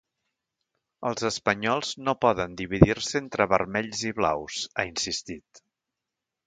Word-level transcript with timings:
Els 1.09 1.25
espanyols 1.29 1.91
no 2.07 2.15
poden 2.27 2.57
dividir-se 2.63 3.23
entre 3.25 3.49
vermells 3.55 4.05
i 4.13 4.17
blaus, 4.23 4.61
ha 4.81 4.89
insistit. 4.95 5.67